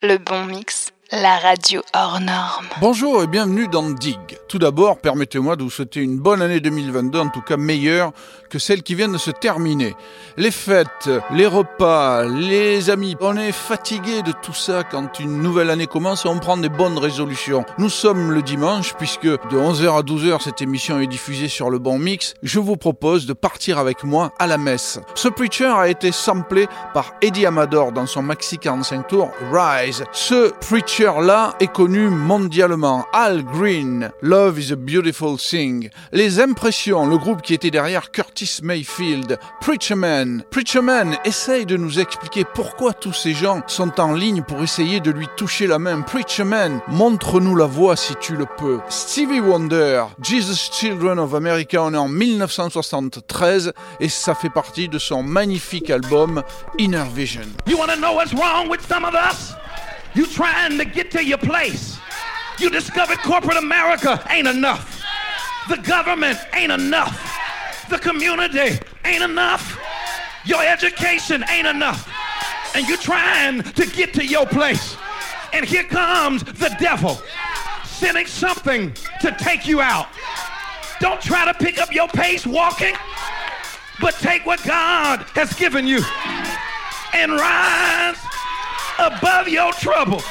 Le 0.00 0.16
bon 0.18 0.44
mix 0.44 0.92
la 1.10 1.38
radio 1.38 1.80
hors 1.94 2.20
norme. 2.20 2.66
Bonjour 2.82 3.22
et 3.22 3.26
bienvenue 3.26 3.66
dans 3.66 3.88
Dig. 3.88 4.18
Tout 4.46 4.58
d'abord, 4.58 4.98
permettez-moi 4.98 5.56
de 5.56 5.62
vous 5.62 5.70
souhaiter 5.70 6.00
une 6.00 6.18
bonne 6.18 6.42
année 6.42 6.60
2022, 6.60 7.18
en 7.18 7.28
tout 7.30 7.40
cas 7.40 7.56
meilleure 7.56 8.12
que 8.50 8.58
celle 8.58 8.82
qui 8.82 8.94
vient 8.94 9.08
de 9.08 9.18
se 9.18 9.30
terminer. 9.30 9.94
Les 10.36 10.50
fêtes, 10.50 11.10
les 11.32 11.46
repas, 11.46 12.24
les 12.24 12.90
amis, 12.90 13.16
on 13.20 13.36
est 13.36 13.52
fatigué 13.52 14.22
de 14.22 14.32
tout 14.32 14.52
ça 14.52 14.84
quand 14.84 15.18
une 15.18 15.40
nouvelle 15.42 15.70
année 15.70 15.86
commence 15.86 16.24
et 16.24 16.28
on 16.28 16.38
prend 16.38 16.56
des 16.56 16.68
bonnes 16.68 16.98
résolutions. 16.98 17.64
Nous 17.78 17.90
sommes 17.90 18.32
le 18.32 18.42
dimanche 18.42 18.94
puisque 18.94 19.26
de 19.26 19.56
11h 19.56 19.98
à 19.98 20.02
12h 20.02 20.42
cette 20.42 20.62
émission 20.62 21.00
est 21.00 21.06
diffusée 21.06 21.48
sur 21.48 21.70
le 21.70 21.78
bon 21.78 21.98
mix. 21.98 22.34
Je 22.42 22.58
vous 22.58 22.76
propose 22.76 23.26
de 23.26 23.32
partir 23.32 23.78
avec 23.78 24.04
moi 24.04 24.32
à 24.38 24.46
la 24.46 24.58
messe. 24.58 25.00
Ce 25.14 25.28
preacher 25.28 25.72
a 25.76 25.88
été 25.88 26.12
samplé 26.12 26.68
par 26.92 27.12
Eddie 27.22 27.46
Amador 27.46 27.92
dans 27.92 28.06
son 28.06 28.22
maxi 28.22 28.58
45 28.58 29.08
tours 29.08 29.30
Rise. 29.52 30.04
Ce 30.12 30.52
preacher 30.66 30.97
là 31.04 31.54
est 31.60 31.72
connu 31.72 32.08
mondialement. 32.08 33.06
Al 33.12 33.44
Green, 33.44 34.10
Love 34.20 34.58
is 34.58 34.72
a 34.72 34.76
Beautiful 34.76 35.38
Thing. 35.38 35.90
Les 36.12 36.40
Impressions, 36.40 37.06
le 37.06 37.16
groupe 37.16 37.40
qui 37.40 37.54
était 37.54 37.70
derrière 37.70 38.10
Curtis 38.10 38.58
Mayfield. 38.62 39.38
Preacher 39.60 39.94
Man. 39.94 40.42
Preacher 40.50 40.80
Man 40.80 41.16
essaye 41.24 41.66
de 41.66 41.76
nous 41.76 42.00
expliquer 42.00 42.44
pourquoi 42.52 42.94
tous 42.94 43.12
ces 43.12 43.32
gens 43.32 43.62
sont 43.68 44.00
en 44.00 44.12
ligne 44.12 44.42
pour 44.42 44.60
essayer 44.60 44.98
de 44.98 45.12
lui 45.12 45.28
toucher 45.36 45.68
la 45.68 45.78
main. 45.78 46.00
Preacher 46.00 46.44
Man, 46.44 46.80
montre-nous 46.88 47.54
la 47.54 47.66
voie 47.66 47.94
si 47.94 48.14
tu 48.16 48.34
le 48.34 48.46
peux. 48.58 48.80
Stevie 48.88 49.40
Wonder, 49.40 50.04
Jesus 50.20 50.70
Children 50.72 51.20
of 51.20 51.34
America, 51.34 51.80
on 51.80 51.94
est 51.94 51.96
en 51.96 52.08
1973 52.08 53.72
et 54.00 54.08
ça 54.08 54.34
fait 54.34 54.50
partie 54.50 54.88
de 54.88 54.98
son 54.98 55.22
magnifique 55.22 55.90
album 55.90 56.42
Inner 56.78 57.04
Vision. 57.14 57.42
You 60.18 60.26
trying 60.26 60.76
to 60.78 60.84
get 60.84 61.12
to 61.12 61.24
your 61.24 61.38
place. 61.38 61.96
You 62.58 62.70
discovered 62.70 63.18
corporate 63.18 63.56
America 63.56 64.20
ain't 64.28 64.48
enough. 64.48 65.00
The 65.68 65.76
government 65.76 66.36
ain't 66.54 66.72
enough. 66.72 67.38
The 67.88 68.00
community 68.00 68.80
ain't 69.04 69.22
enough. 69.22 69.78
Your 70.44 70.60
education 70.60 71.44
ain't 71.48 71.68
enough. 71.68 72.12
And 72.74 72.88
you're 72.88 72.98
trying 72.98 73.62
to 73.62 73.86
get 73.86 74.12
to 74.14 74.26
your 74.26 74.44
place. 74.44 74.96
And 75.52 75.64
here 75.64 75.84
comes 75.84 76.42
the 76.42 76.76
devil 76.80 77.22
sending 77.84 78.26
something 78.26 78.92
to 79.20 79.30
take 79.38 79.68
you 79.68 79.80
out. 79.80 80.08
Don't 80.98 81.20
try 81.20 81.44
to 81.44 81.54
pick 81.54 81.80
up 81.80 81.94
your 81.94 82.08
pace 82.08 82.44
walking, 82.44 82.96
but 84.00 84.14
take 84.14 84.44
what 84.44 84.60
God 84.64 85.20
has 85.36 85.54
given 85.54 85.86
you 85.86 86.02
and 87.14 87.30
rise 87.30 88.27
above 88.98 89.48
your 89.48 89.72
trouble. 89.72 90.22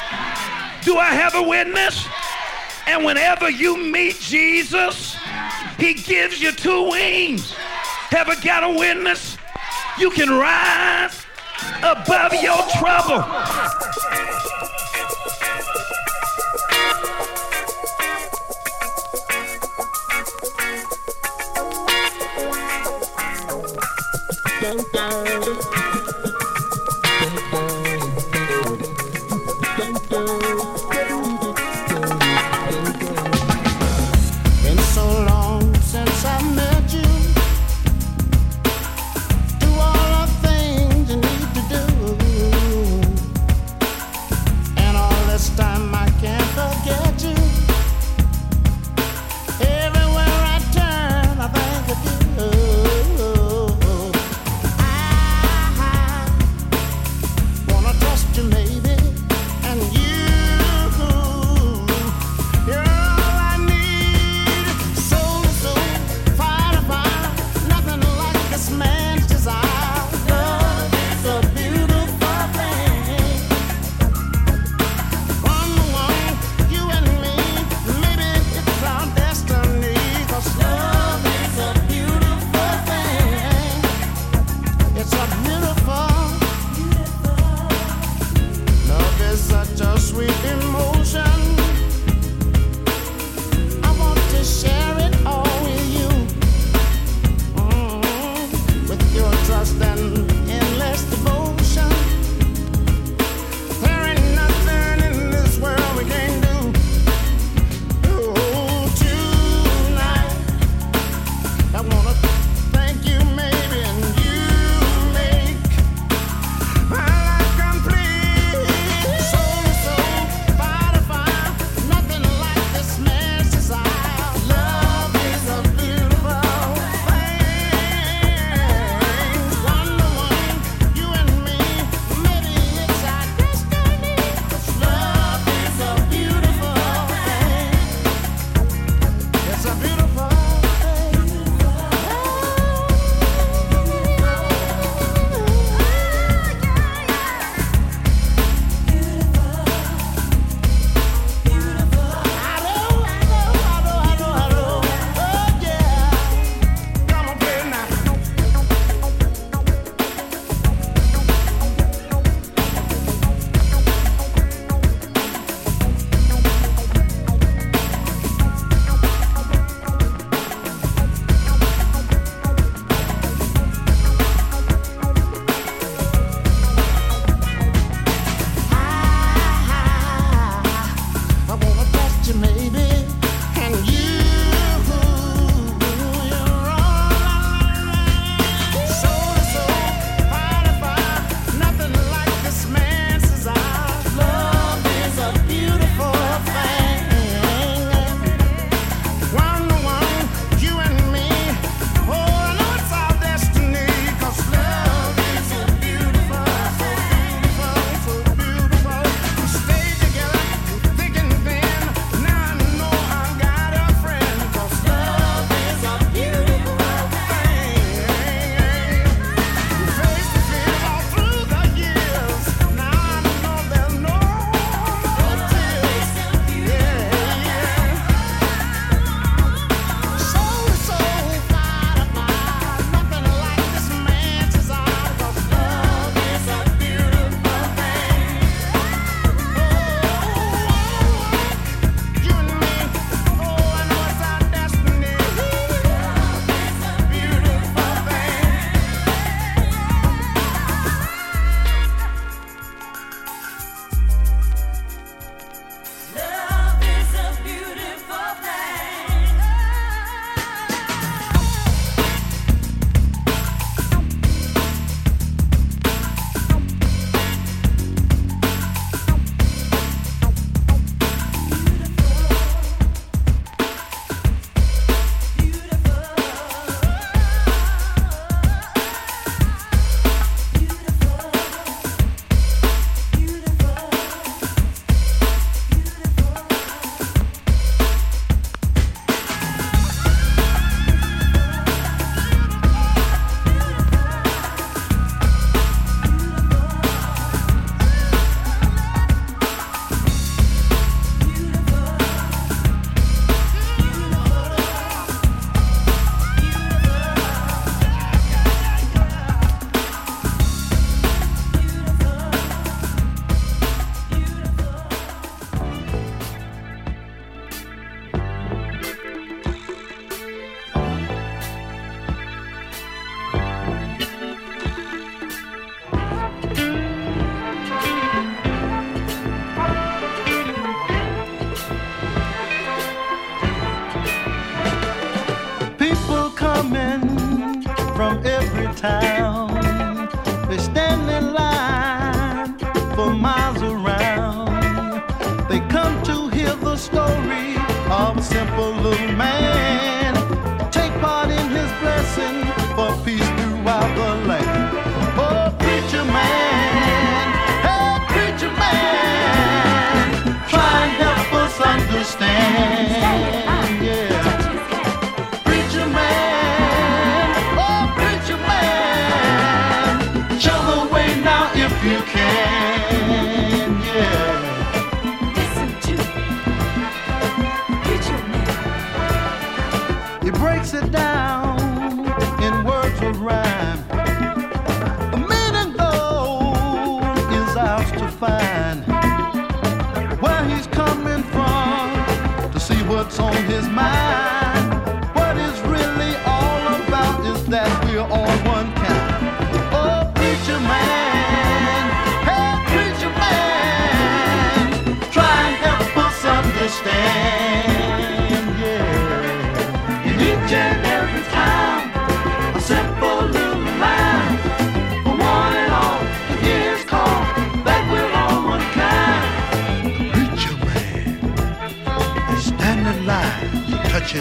Do 0.82 0.96
I 0.96 1.10
have 1.14 1.34
a 1.34 1.42
witness? 1.42 2.06
And 2.86 3.04
whenever 3.04 3.50
you 3.50 3.76
meet 3.76 4.18
Jesus, 4.20 5.16
he 5.78 5.94
gives 5.94 6.40
you 6.40 6.52
two 6.52 6.90
wings. 6.90 7.52
Have 8.10 8.28
Ever 8.28 8.40
got 8.40 8.64
a 8.64 8.78
witness? 8.78 9.36
You 9.98 10.10
can 10.10 10.30
rise 10.30 11.26
above 11.82 12.32
your 12.34 12.62
trouble. 12.78 13.24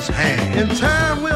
Hand. 0.07 0.59
In 0.59 0.75
time, 0.75 1.26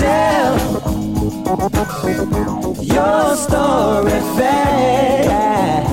tell 0.00 0.56
your 2.82 3.36
story 3.36 4.20
fast. 4.36 5.89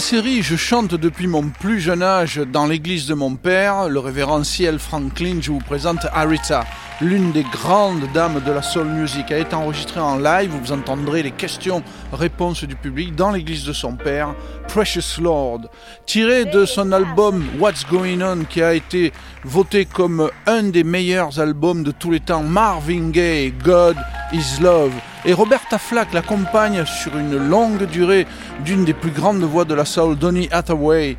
La 0.00 0.06
série, 0.06 0.42
je 0.42 0.56
chante 0.56 0.94
depuis 0.94 1.26
mon 1.26 1.50
plus 1.50 1.78
jeune 1.78 2.02
âge 2.02 2.38
dans 2.38 2.66
l'église 2.66 3.06
de 3.06 3.12
mon 3.12 3.34
père, 3.34 3.86
le 3.90 3.98
révérend 3.98 4.42
C.L. 4.44 4.78
Franklin. 4.78 5.40
Je 5.42 5.50
vous 5.50 5.58
présente 5.58 6.06
Arita, 6.14 6.64
l'une 7.00 7.32
des 7.32 7.44
grandes 7.44 8.06
dames 8.12 8.40
de 8.44 8.52
la 8.52 8.62
soul 8.62 8.86
music. 8.86 9.26
Elle 9.30 9.40
est 9.40 9.54
enregistrée 9.54 10.00
en 10.00 10.18
live, 10.18 10.50
vous 10.62 10.72
entendrez 10.72 11.22
les 11.22 11.30
questions-réponses 11.30 12.64
du 12.64 12.76
public 12.76 13.14
dans 13.14 13.30
l'église 13.30 13.64
de 13.64 13.72
son 13.72 13.96
père, 13.96 14.34
Precious 14.68 15.20
Lord. 15.20 15.62
Tiré 16.06 16.44
de 16.44 16.64
son 16.64 16.92
album 16.92 17.44
What's 17.58 17.86
Going 17.86 18.20
On, 18.20 18.44
qui 18.44 18.62
a 18.62 18.74
été 18.74 19.12
voté 19.44 19.86
comme 19.86 20.30
un 20.46 20.64
des 20.64 20.84
meilleurs 20.84 21.40
albums 21.40 21.82
de 21.82 21.90
tous 21.90 22.10
les 22.10 22.20
temps, 22.20 22.42
Marvin 22.42 23.10
Gaye, 23.10 23.52
God 23.52 23.96
is 24.32 24.60
Love. 24.60 24.92
Et 25.24 25.32
Roberta 25.32 25.78
Flack 25.78 26.12
l'accompagne 26.12 26.84
sur 26.84 27.16
une 27.16 27.36
longue 27.36 27.86
durée 27.86 28.26
d'une 28.64 28.84
des 28.84 28.94
plus 28.94 29.10
grandes 29.10 29.42
voix 29.42 29.64
de 29.64 29.74
la 29.74 29.84
soul, 29.84 30.16
Donny 30.16 30.48
Hathaway, 30.50 31.16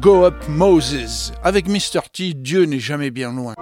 Go 0.00 0.24
Up 0.24 0.44
Moses. 0.48 1.32
Avec 1.42 1.68
Mr. 1.68 2.00
T, 2.12 2.34
Dieu 2.34 2.64
n'est 2.64 2.80
jamais 2.80 3.10
bien 3.10 3.32
loin. 3.32 3.54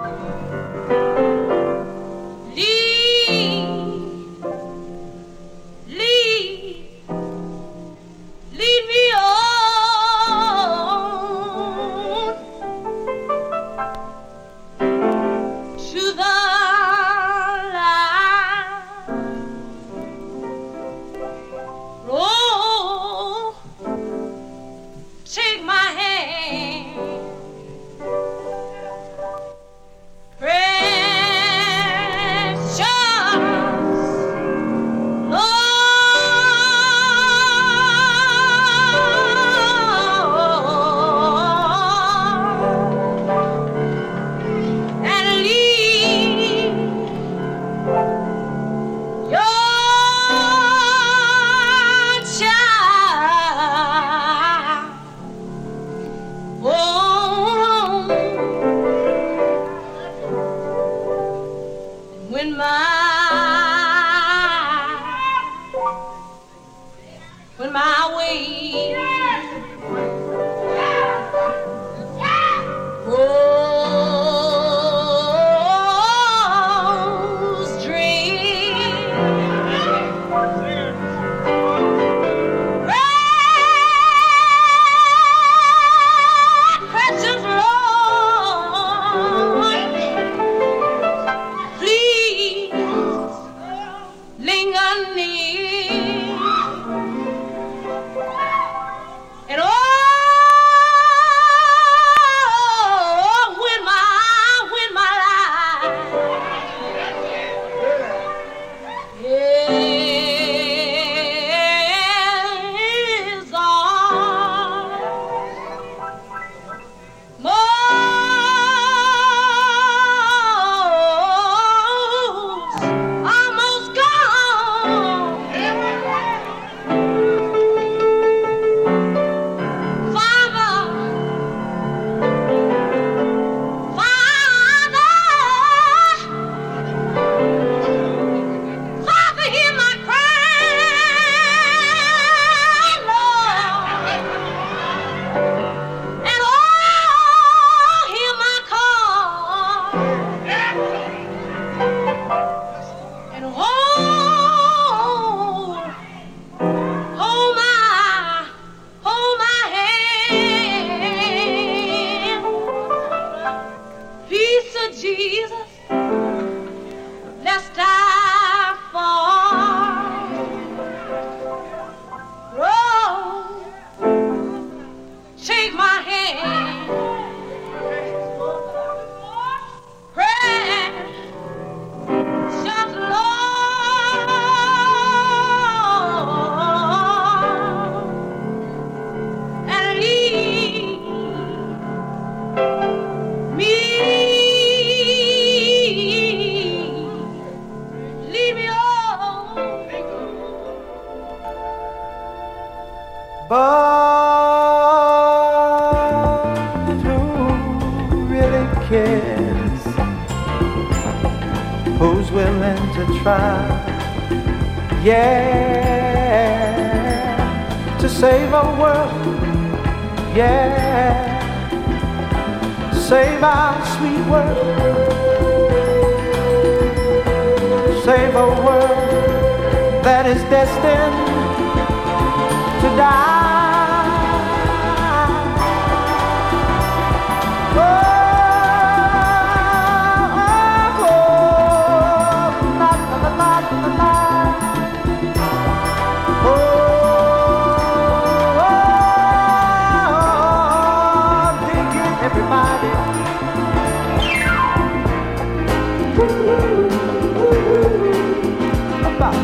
About. 259.07 259.35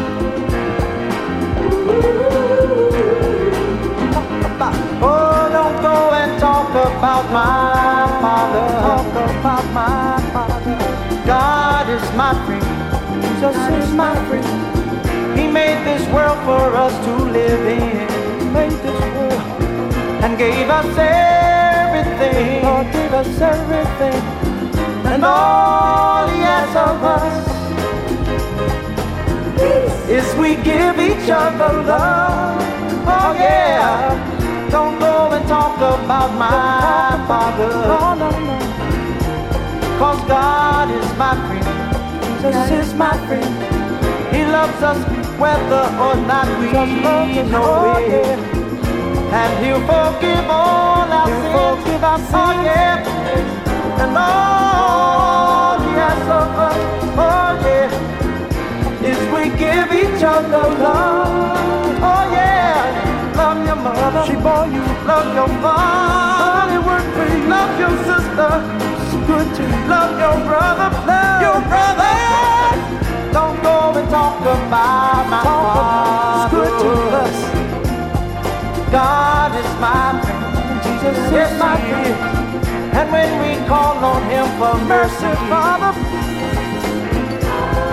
About. 4.44 4.76
Oh, 5.02 5.48
don't 5.50 5.82
go 5.82 6.12
and 6.12 6.38
talk 6.42 6.72
about 6.72 7.32
my 7.32 8.06
father. 8.20 8.68
Talk 8.84 9.08
about 9.32 9.66
my 9.72 10.20
father. 10.34 10.76
God 11.26 11.88
is 11.90 12.04
my 12.18 12.34
friend. 12.46 12.66
Jesus 13.24 13.56
is 13.80 13.94
my 13.94 14.14
friend. 14.28 14.44
He 15.40 15.48
made 15.48 15.86
this 15.86 16.06
world 16.12 16.38
for 16.44 16.76
us 16.76 16.92
to 17.06 17.12
live 17.32 17.66
in. 17.66 18.08
Made 18.52 18.76
this 18.84 19.00
world 19.16 19.42
and 20.24 20.38
gave 20.38 20.70
us 20.70 20.98
everything. 20.98 22.64
Lord 22.66 22.92
gave 22.92 23.14
us 23.14 23.40
everything. 23.40 24.39
And 25.20 25.28
all 25.28 26.30
he 26.30 26.40
asks 26.44 26.78
of 26.78 27.04
us 27.04 27.44
is 30.10 30.24
we 30.40 30.56
give 30.64 30.98
each 30.98 31.30
other 31.30 31.84
love. 31.84 32.62
Oh 33.04 33.34
yeah. 33.36 34.16
Don't 34.72 34.98
go 34.98 35.30
and 35.34 35.46
talk 35.46 35.76
about 35.76 36.32
my 36.40 37.20
father. 37.28 37.68
No, 37.68 38.16
no, 38.16 38.30
no. 38.32 38.60
Cause 40.00 40.22
God 40.26 40.90
is 40.90 41.12
my 41.18 41.36
friend. 41.48 41.68
Jesus 42.40 42.88
is 42.88 42.94
my 42.94 43.12
friend. 43.28 43.54
He 44.34 44.46
loves 44.46 44.82
us 44.82 45.04
whether 45.38 45.84
or 46.00 46.16
not 46.32 46.48
we 46.62 46.72
know 46.72 47.26
it. 47.36 47.52
Oh, 47.52 48.00
and 49.34 49.66
he'll 49.66 49.84
forgive 49.84 50.50
all 50.50 51.12
our 51.12 51.28
sins. 51.28 51.84
Forgive 51.84 52.04
our 52.06 52.16
oh, 52.16 52.20
sins. 52.20 52.32
Oh, 52.34 52.64
yeah. 52.64 53.49
And 54.04 54.18
all 54.18 55.80
he 55.84 55.92
asks 56.10 56.30
of 56.40 56.50
us, 56.68 56.80
oh 57.20 57.52
yeah, 57.66 59.10
is 59.10 59.20
we 59.34 59.44
give 59.58 59.92
each 59.92 60.24
other 60.24 60.66
love. 60.80 62.00
Oh 62.02 62.24
yeah. 62.32 63.10
Love 63.36 63.66
your 63.66 63.76
mother. 63.76 64.24
She 64.28 64.36
bore 64.36 64.68
you. 64.68 64.84
Love 65.08 65.34
your 65.36 65.48
father. 65.64 66.72
He 66.72 66.78
worked 66.80 67.12
for 67.16 67.26
you. 67.34 67.48
Love 67.48 67.80
your 67.80 67.96
sister. 68.08 68.52
It's 69.00 69.16
good 69.28 69.48
to 69.56 69.64
you. 69.64 69.88
Love 69.88 70.14
your 70.24 70.38
brother. 70.48 70.90
Love 71.08 71.42
your 71.48 71.60
brother. 71.72 72.16
Don't 73.32 73.58
go 73.64 73.76
and 74.00 74.10
talk 74.10 74.42
about 74.42 74.70
my 74.70 75.42
father. 75.44 76.40
It's 76.40 76.54
good 76.56 76.74
to 76.84 76.92
us. 77.24 77.38
God 78.92 79.52
is 79.62 79.72
my 79.80 80.22
friend. 80.24 80.84
Jesus 80.84 81.32
is 81.32 81.60
my 81.60 81.76
friend. 81.78 82.39
And 83.00 83.10
when 83.14 83.32
we 83.42 83.66
call 83.66 83.96
on 84.04 84.24
him 84.30 84.46
for 84.60 84.76
mercy, 84.84 85.32
Father, 85.48 85.94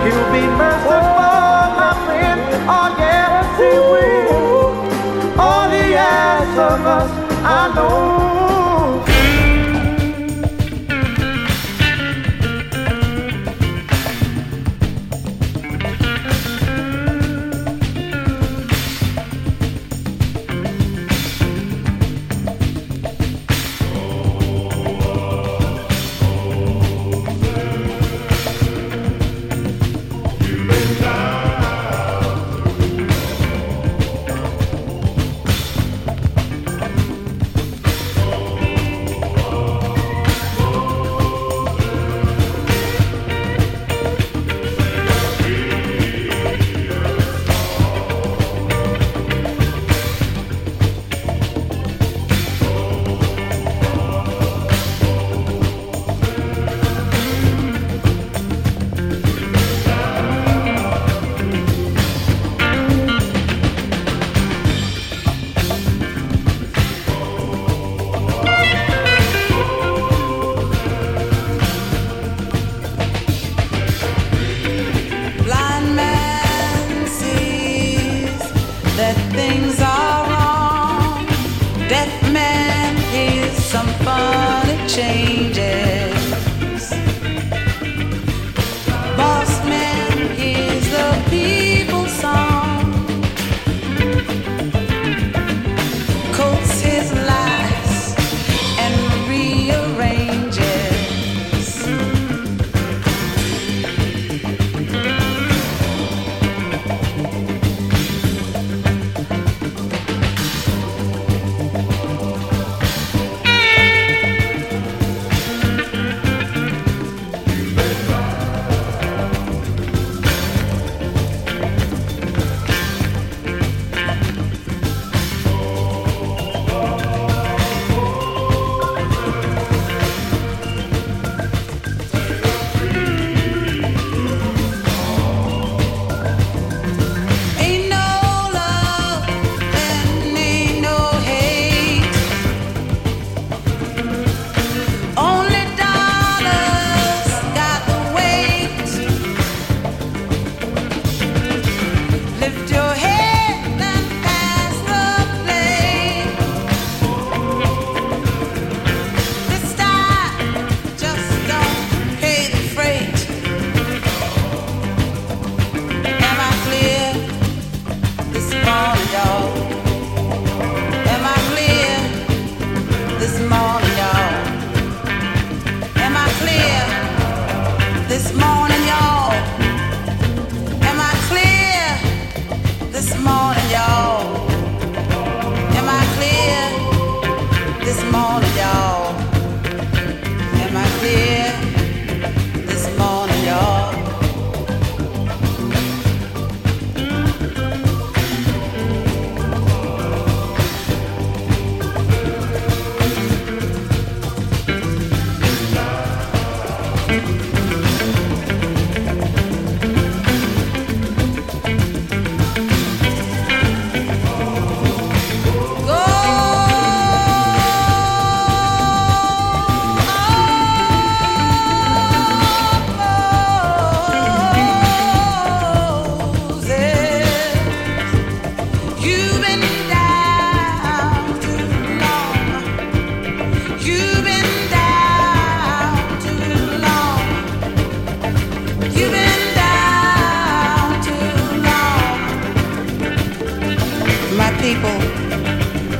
he'll 0.03 0.31
be 0.33 0.45
merciful, 0.61 1.71
my 1.79 1.93
friend. 2.05 2.41
Oh, 2.67 2.93
yes, 2.99 3.45
he 3.57 3.71
will. 3.93 5.39
All 5.39 5.69
he 5.69 5.93
asks 5.95 6.59
of 6.59 6.85
us, 6.85 7.11
I 7.41 7.73
know. 7.73 8.56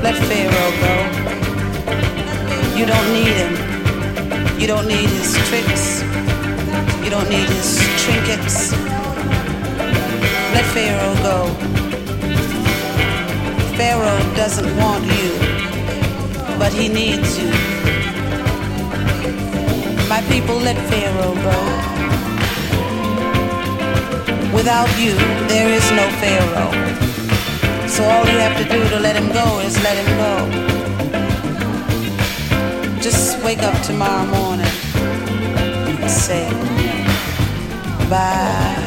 Let 0.01 0.15
Pharaoh 0.29 0.73
go. 0.85 0.95
You 2.77 2.85
don't 2.85 3.09
need 3.13 3.35
him. 3.41 3.53
You 4.59 4.67
don't 4.67 4.87
need 4.87 5.09
his 5.09 5.33
tricks. 5.47 6.01
You 7.03 7.09
don't 7.09 7.29
need 7.29 7.49
his 7.49 7.79
trinkets. 8.03 8.71
Let 10.53 10.65
Pharaoh 10.75 11.15
go. 11.23 11.37
Pharaoh 13.77 14.35
doesn't 14.35 14.75
want 14.77 15.05
you, 15.05 15.29
but 16.57 16.73
he 16.73 16.89
needs 16.89 17.37
you. 17.37 17.51
My 20.09 20.21
people, 20.29 20.57
let 20.57 20.77
Pharaoh 20.89 21.35
go. 21.49 21.57
Without 24.55 24.89
you, 24.97 25.13
there 25.47 25.69
is 25.69 25.91
no 25.91 26.09
Pharaoh. 26.21 27.06
So 27.97 28.03
all 28.03 28.25
you 28.27 28.37
have 28.37 28.55
to 28.61 28.63
do 28.71 28.87
to 28.89 28.99
let 28.99 29.15
him 29.15 29.27
go 29.33 29.59
is 29.61 29.75
let 29.81 29.97
him 29.97 30.17
go. 30.21 30.33
Just 33.01 33.43
wake 33.43 33.63
up 33.63 33.73
tomorrow 33.81 34.23
morning 34.27 34.67
and 36.01 36.11
say, 36.11 36.47
bye, 38.07 38.86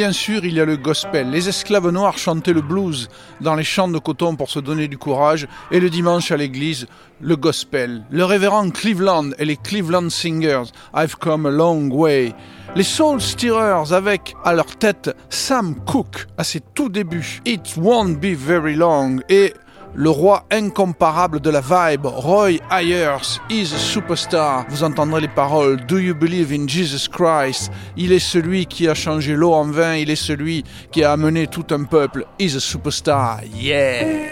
bien 0.00 0.12
sûr, 0.12 0.46
il 0.46 0.54
y 0.54 0.60
a 0.60 0.64
le 0.64 0.78
gospel. 0.78 1.30
Les 1.30 1.50
esclaves 1.50 1.90
noirs 1.90 2.16
chantaient 2.16 2.54
le 2.54 2.62
blues 2.62 3.10
dans 3.42 3.54
les 3.54 3.64
champs 3.64 3.86
de 3.86 3.98
coton 3.98 4.34
pour 4.34 4.48
se 4.48 4.58
donner 4.58 4.88
du 4.88 4.96
courage. 4.96 5.46
Et 5.70 5.78
le 5.78 5.90
dimanche 5.90 6.30
à 6.30 6.38
l'église, 6.38 6.86
le 7.20 7.36
gospel. 7.36 8.02
Le 8.10 8.24
révérend 8.24 8.70
Cleveland 8.70 9.32
et 9.38 9.44
les 9.44 9.58
Cleveland 9.58 10.08
Singers, 10.08 10.72
I've 10.94 11.16
come 11.16 11.44
a 11.44 11.50
long 11.50 11.90
way. 11.90 12.32
Les 12.74 12.82
Soul 12.82 13.20
Stirrers 13.20 13.92
avec 13.92 14.34
à 14.42 14.54
leur 14.54 14.74
tête 14.78 15.14
Sam 15.28 15.74
Cooke 15.84 16.28
à 16.38 16.44
ses 16.44 16.60
tout 16.60 16.88
débuts. 16.88 17.42
It 17.44 17.74
won't 17.76 18.14
be 18.22 18.34
very 18.34 18.76
long. 18.76 19.18
Et 19.28 19.52
le 19.94 20.10
roi 20.10 20.44
incomparable 20.50 21.40
de 21.40 21.50
la 21.50 21.60
vibe, 21.60 22.06
Roy 22.06 22.58
Ayers, 22.70 23.40
is 23.50 23.72
a 23.74 23.78
superstar. 23.78 24.64
Vous 24.68 24.84
entendrez 24.84 25.20
les 25.20 25.28
paroles 25.28 25.84
Do 25.86 25.98
you 25.98 26.14
believe 26.14 26.52
in 26.52 26.68
Jesus 26.68 27.08
Christ? 27.08 27.70
Il 27.96 28.12
est 28.12 28.18
celui 28.18 28.66
qui 28.66 28.88
a 28.88 28.94
changé 28.94 29.34
l'eau 29.34 29.52
en 29.52 29.64
vin, 29.64 29.96
il 29.96 30.10
est 30.10 30.16
celui 30.16 30.64
qui 30.92 31.02
a 31.02 31.12
amené 31.12 31.46
tout 31.46 31.66
un 31.70 31.84
peuple. 31.84 32.24
Is 32.38 32.56
a 32.56 32.60
superstar. 32.60 33.40
Yeah! 33.54 34.30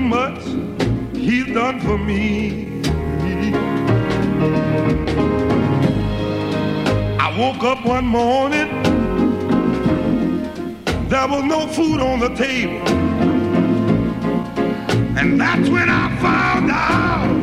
Much 0.00 0.42
He's 1.28 1.44
done 1.52 1.78
for 1.80 1.98
me. 1.98 2.80
I 7.20 7.36
woke 7.38 7.62
up 7.64 7.84
one 7.84 8.06
morning, 8.06 8.68
there 11.10 11.28
was 11.28 11.44
no 11.44 11.66
food 11.66 12.00
on 12.00 12.20
the 12.20 12.30
table. 12.30 12.88
And 15.18 15.38
that's 15.38 15.68
when 15.68 15.90
I 15.90 16.16
found 16.18 16.70
out 16.70 17.37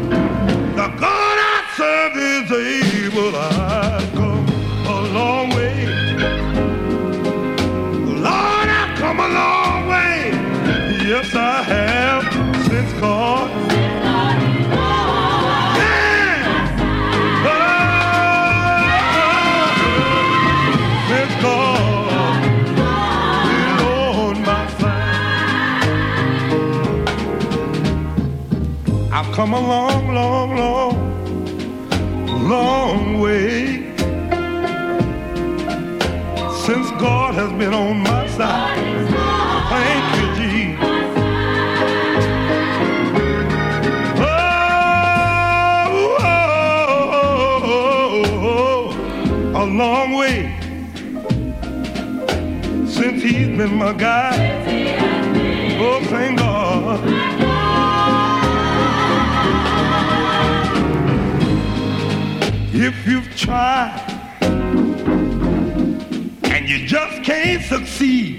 come 29.35 29.53
a 29.53 29.59
long, 29.59 30.13
long, 30.13 30.55
long, 30.55 30.95
long 32.47 33.19
way 33.19 33.91
since 36.63 36.89
God 36.91 37.33
has 37.33 37.51
been 37.59 37.73
on 37.73 37.97
my 37.99 38.27
side. 38.29 38.77
Thank 39.73 40.05
you, 40.15 40.27
Jesus. 40.39 40.85
Oh, 44.17 44.23
oh, 46.21 46.95
oh, 47.65 48.93
oh, 49.53 49.61
a 49.61 49.65
long 49.65 50.13
way 50.13 50.37
since 52.87 53.21
he's 53.21 53.49
been 53.57 53.75
my 53.75 53.91
guide. 53.91 54.39
Oh, 55.81 55.99
thank 56.05 56.37
God. 56.39 56.44
If 62.77 63.07
you've 63.07 63.33
tried 63.37 64.03
and 66.43 66.67
you 66.67 66.85
just 66.85 67.23
can't 67.23 67.63
succeed, 67.63 68.34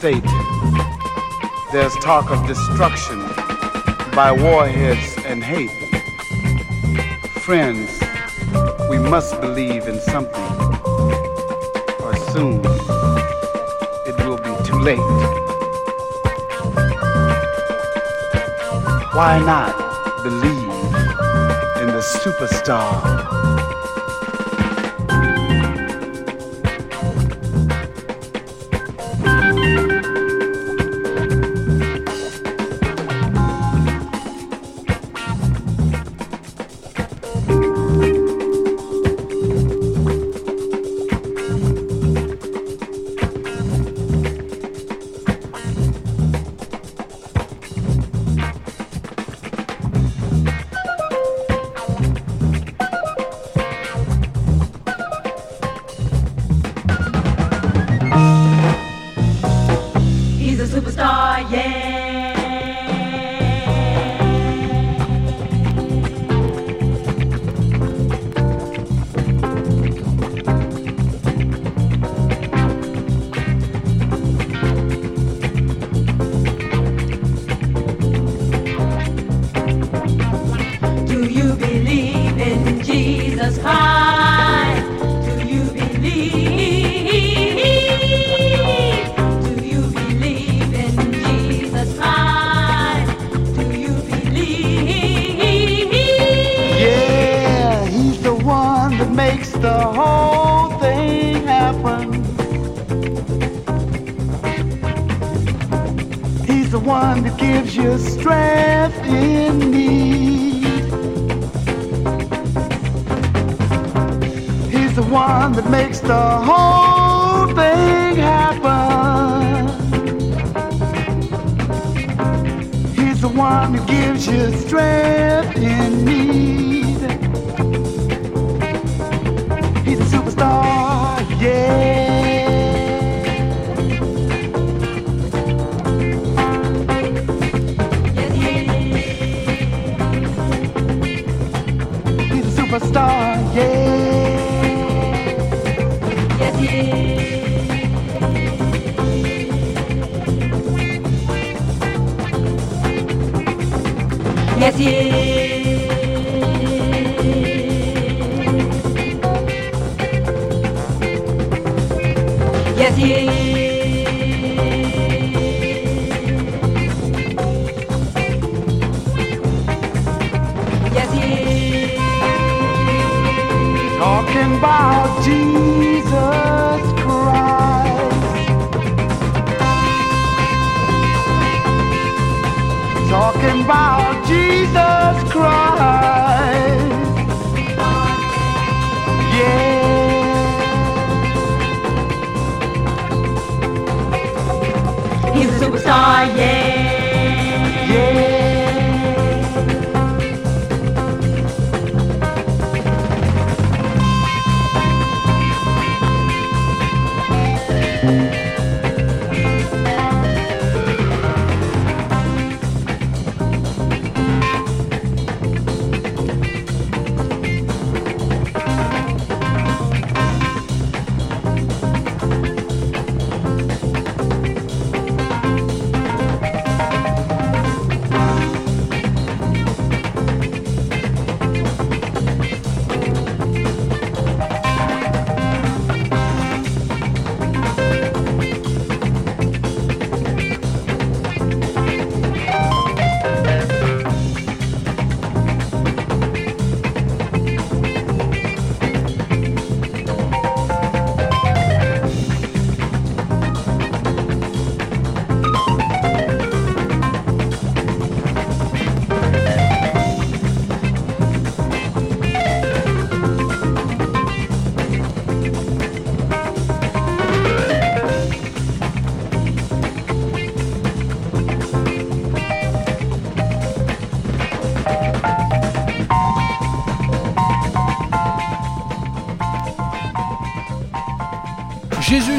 state. 0.00 0.24
There's 1.72 1.94
talk 1.96 2.30
of 2.30 2.46
destruction 2.46 3.18
by 4.16 4.32
warheads 4.32 5.14
and 5.26 5.44
hate. 5.44 5.68
Friends, 7.42 8.00
we 8.88 8.98
must 8.98 9.38
believe 9.42 9.88
in 9.88 10.00
something, 10.00 10.50
or 12.02 12.16
soon 12.32 12.64
it 14.08 14.16
will 14.24 14.38
be 14.38 14.54
too 14.64 14.80
late. 14.80 14.98
Why 19.12 19.38
not 19.44 19.76
believe 20.22 20.94
in 21.82 21.88
the 21.88 22.02
superstar? 22.22 23.59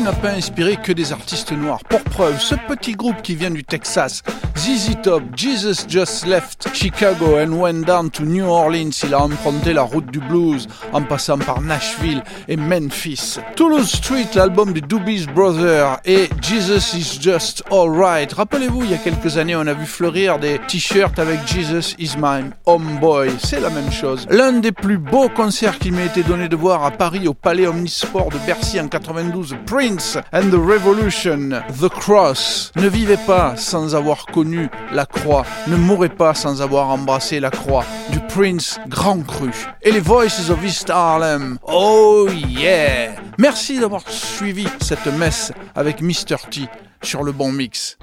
N'a 0.01 0.13
pas 0.13 0.31
inspiré 0.31 0.77
que 0.77 0.91
des 0.91 1.11
artistes 1.11 1.51
noirs. 1.51 1.79
Pour 1.87 2.01
preuve, 2.01 2.41
ce 2.41 2.55
petit 2.55 2.93
groupe 2.93 3.21
qui 3.21 3.35
vient 3.35 3.51
du 3.51 3.63
Texas, 3.63 4.23
ZZ 4.57 4.95
Top, 5.03 5.21
Jesus 5.35 5.85
Just 5.87 6.25
Left 6.25 6.69
Chicago 6.73 7.37
and 7.37 7.53
went 7.53 7.85
down 7.85 8.09
to 8.09 8.23
New 8.23 8.45
Orleans. 8.45 8.89
Il 9.03 9.13
a 9.13 9.21
emprunté 9.21 9.73
la 9.73 9.83
route 9.83 10.09
du 10.11 10.19
blues 10.19 10.67
en 10.93 11.03
passant 11.03 11.37
par 11.37 11.61
Nashville 11.61 12.23
et 12.47 12.57
Memphis. 12.57 13.37
Toulouse 13.55 13.89
Street, 13.89 14.27
l'album 14.35 14.73
des 14.73 14.81
Doobies 14.81 15.27
Brothers 15.33 15.99
et 16.05 16.29
Jesus 16.41 16.95
is 16.95 17.19
Just 17.21 17.63
Alright. 17.71 18.33
Rappelez-vous, 18.33 18.83
il 18.83 18.91
y 18.91 18.93
a 18.93 18.97
quelques 18.97 19.37
années, 19.37 19.55
on 19.55 19.67
a 19.67 19.73
vu 19.73 19.85
fleurir 19.85 20.39
des 20.39 20.59
t-shirts 20.67 21.19
avec 21.19 21.39
Jesus 21.47 21.95
is 21.97 22.15
my 22.17 22.43
homeboy. 22.65 23.31
C'est 23.43 23.59
la 23.59 23.69
même 23.69 23.91
chose. 23.91 24.25
L'un 24.29 24.53
des 24.53 24.71
plus 24.71 24.97
beaux 24.97 25.29
concerts 25.29 25.79
qu'il 25.79 25.93
m'ait 25.93 26.05
été 26.05 26.23
donné 26.23 26.47
de 26.47 26.55
voir 26.55 26.83
à 26.83 26.91
Paris 26.91 27.27
au 27.27 27.33
Palais 27.33 27.67
Omnisport 27.67 28.29
de 28.29 28.37
Bercy 28.45 28.79
en 28.79 28.87
92, 28.87 29.55
Prince 29.65 30.17
and 30.33 30.49
the 30.49 30.55
Revolution, 30.55 31.61
The 31.79 31.89
Cross. 31.89 32.71
Ne 32.75 32.87
vivez 32.87 33.17
pas 33.17 33.55
sans 33.57 33.95
avoir 33.95 34.25
connu 34.25 34.69
la 34.91 35.05
croix. 35.05 35.45
Ne 35.67 35.75
mourrez 35.75 36.09
pas 36.09 36.33
sans 36.33 36.61
avoir 36.61 36.89
embrassé 36.89 37.39
la 37.39 37.49
croix 37.49 37.85
du 38.09 38.19
Prince 38.19 38.79
Grand 38.87 39.19
Cru. 39.25 39.51
Et 39.81 39.91
les 39.91 39.99
Voices 39.99 40.49
of 40.49 40.63
Oh 41.63 42.27
yeah! 42.29 43.15
Merci 43.37 43.79
d'avoir 43.79 44.03
suivi 44.09 44.67
cette 44.81 45.07
messe 45.07 45.51
avec 45.75 46.01
Mr. 46.01 46.37
T 46.49 46.61
sur 47.01 47.23
le 47.23 47.31
bon 47.31 47.51
mix. 47.51 47.97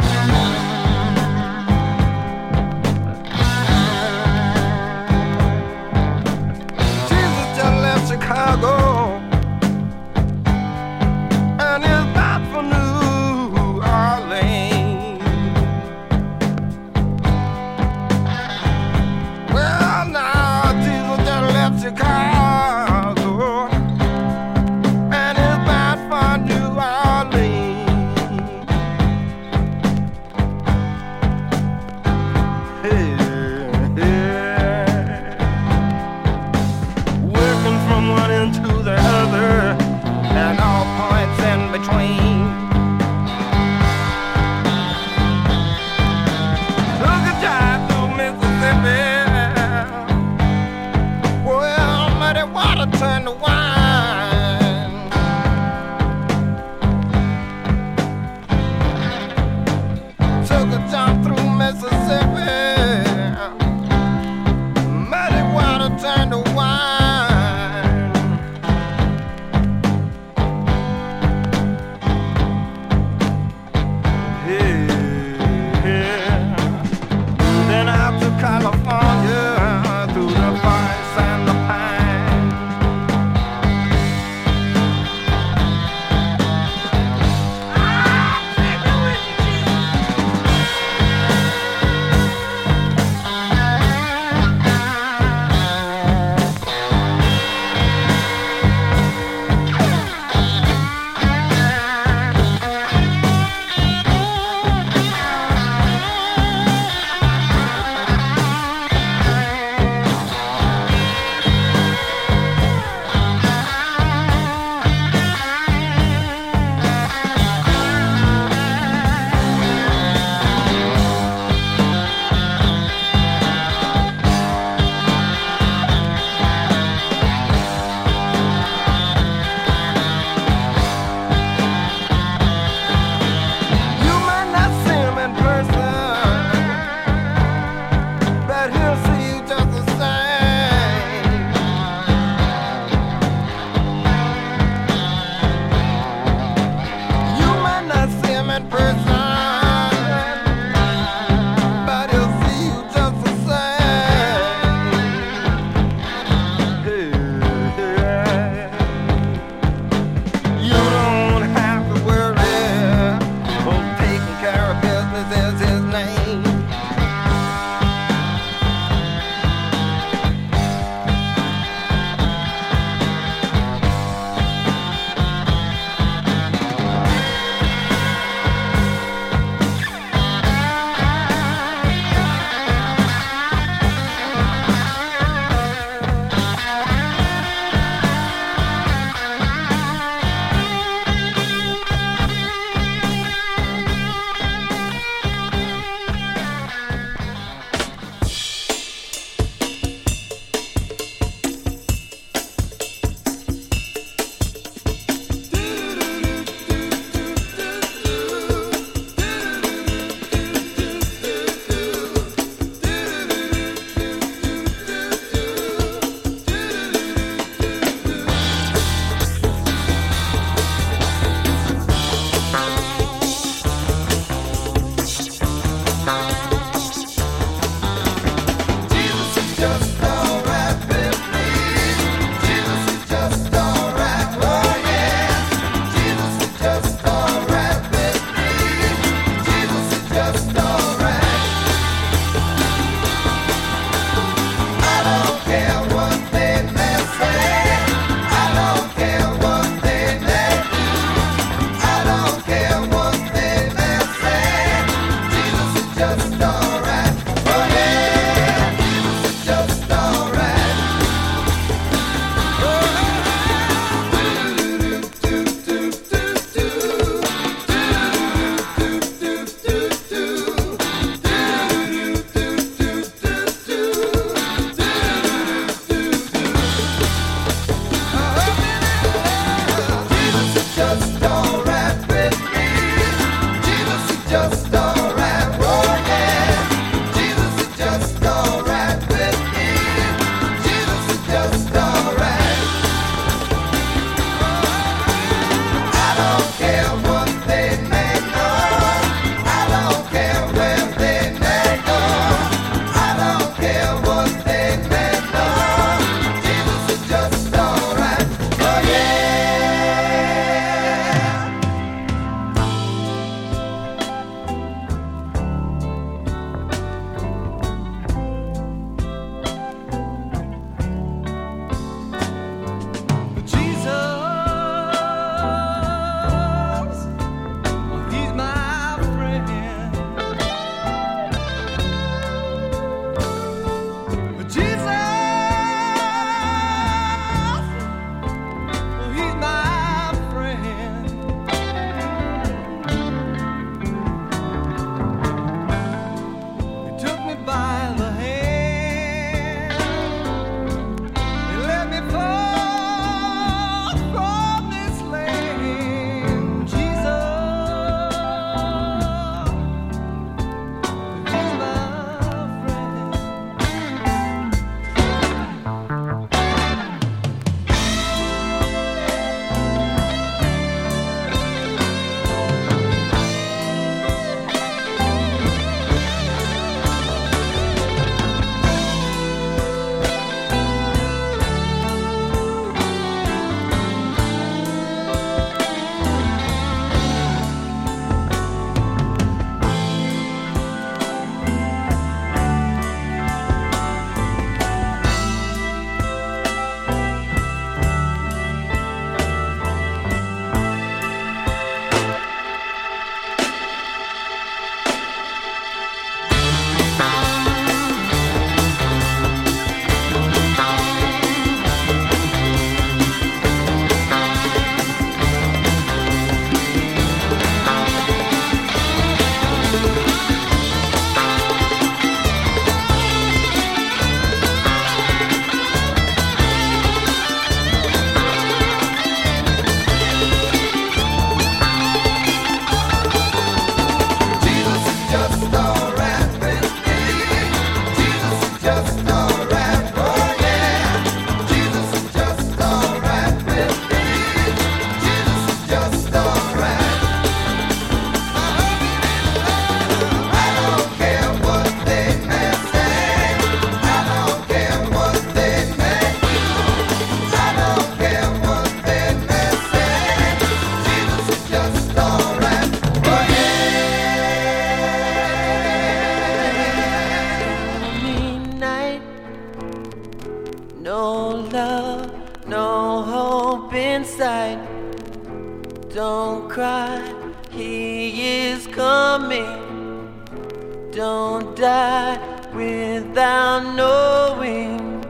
Don't 480.93 481.57
die 481.57 482.19
without 482.55 483.75
knowing 483.77 485.01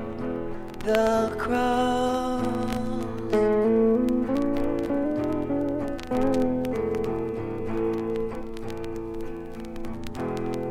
the 0.85 1.35
cross. 1.39 2.47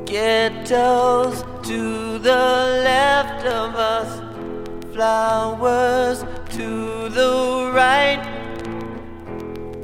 Ghettos 0.05 1.43
to 1.67 2.17
the 2.19 2.81
left 2.83 3.45
of 3.45 3.75
us, 3.75 4.11
flowers 4.93 6.23
to 6.51 7.09
the 7.09 7.71
right. 7.73 8.23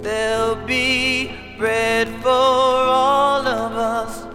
There'll 0.01 0.55
be 0.65 1.42
bread 1.57 2.07
for 2.21 2.29
all 2.29 3.47
of 3.47 3.73
us 3.73 4.25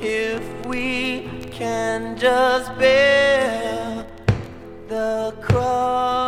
if 0.00 0.42
we 0.66 1.28
can 1.50 2.16
just 2.16 2.76
bear 2.78 4.06
the 4.88 5.34
cross. 5.40 6.27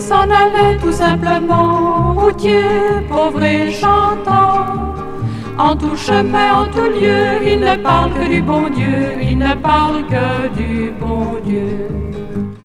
S'en 0.00 0.22
allait 0.22 0.78
tout 0.80 0.92
simplement 0.92 2.14
routier, 2.14 2.62
pauvre 3.08 3.42
et 3.42 3.70
chantant. 3.70 4.94
En 5.58 5.76
tout 5.76 5.96
chemin, 5.96 6.62
en 6.62 6.66
tout 6.66 6.90
lieu, 6.98 7.44
il 7.44 7.60
ne 7.60 7.76
parle 7.76 8.12
que 8.14 8.28
du 8.28 8.40
bon 8.40 8.68
Dieu, 8.70 9.20
il 9.20 9.38
ne 9.38 9.54
parle 9.54 10.06
que 10.06 10.48
du 10.56 10.90
bon 10.98 11.38
Dieu. 11.44 11.99